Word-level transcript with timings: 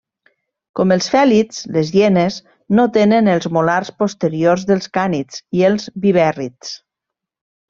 Com 0.77 0.93
els 0.93 1.09
fèlids, 1.15 1.59
les 1.75 1.91
hienes 1.97 2.37
no 2.79 2.85
tenen 2.95 3.29
els 3.35 3.47
molars 3.59 3.93
posteriors 4.05 4.65
dels 4.71 4.91
cànids 4.99 5.41
i 5.61 5.67
els 5.71 5.87
vivèrrids. 6.07 6.75